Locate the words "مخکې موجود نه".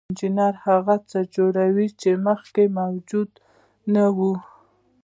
2.27-4.05